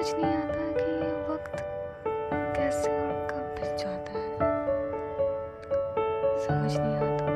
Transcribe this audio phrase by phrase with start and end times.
[0.00, 0.92] समझ नहीं आता कि
[1.32, 1.56] वक्त
[2.56, 4.30] कैसे और कब बीत जाता है।
[6.40, 7.28] समझ नहीं आता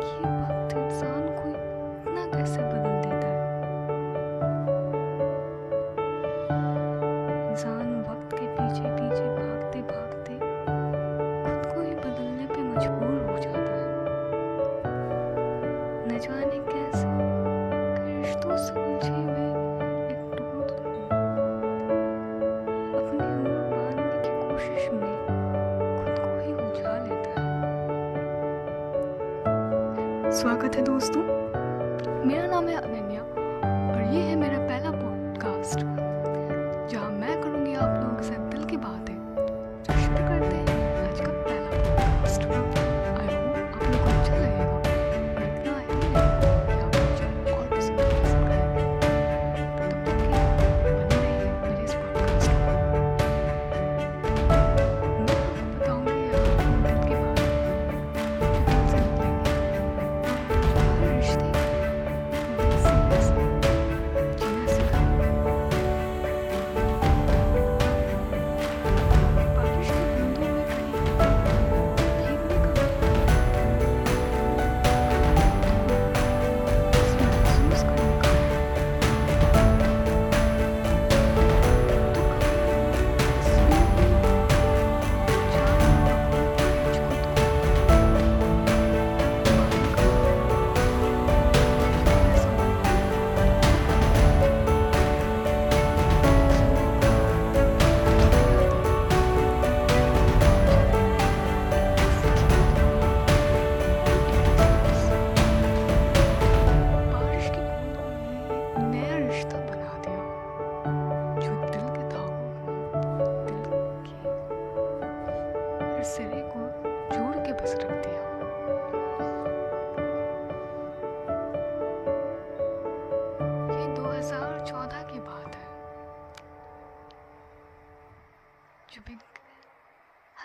[0.00, 0.35] कि
[24.56, 25.16] कोशिश में
[25.96, 27.50] खुद को ही उलझा लेता है
[30.32, 31.22] स्वागत है दोस्तों।
[32.26, 33.22] मेरा नाम है अनन्या
[33.90, 34.58] और ये है मेरा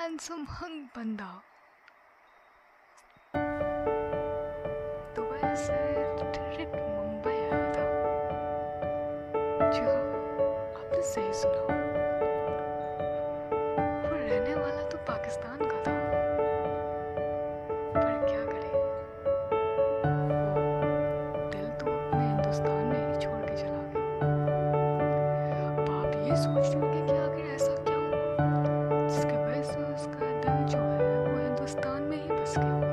[0.00, 1.44] 俺做梦梦到
[32.00, 32.89] on me,